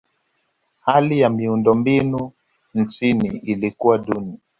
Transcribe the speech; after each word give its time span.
hali 0.81 1.19
ya 1.19 1.29
miundombinu 1.29 2.31
nchini 2.73 3.37
ilikuwa 3.37 3.97
duni 3.97 4.39